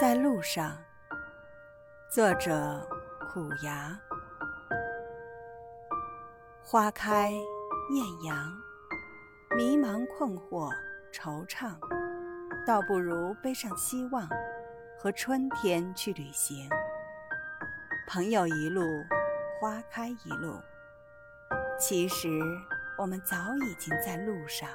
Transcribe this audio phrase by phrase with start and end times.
[0.00, 0.76] 在路上，
[2.10, 2.84] 作者
[3.30, 3.96] 苦牙
[6.64, 8.52] 花开艳阳，
[9.56, 10.68] 迷茫、困惑、
[11.12, 11.76] 惆怅，
[12.66, 14.28] 倒不如背上希望
[14.98, 16.68] 和春天去旅行。
[18.08, 18.82] 朋友一路，
[19.60, 20.60] 花开一路。
[21.78, 22.28] 其实
[22.98, 24.68] 我们早已经在路上。